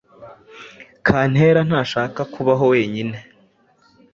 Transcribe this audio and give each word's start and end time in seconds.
Kankera 1.07 1.61
ntashaka 1.67 2.21
kubaho 2.33 2.63
wenyine. 2.73 3.17